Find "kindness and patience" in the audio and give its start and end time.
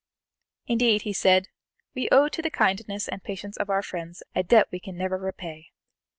2.49-3.55